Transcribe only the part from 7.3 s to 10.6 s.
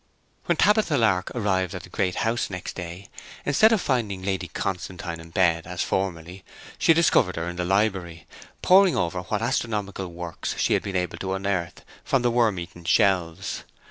her in the library, poring over what astronomical works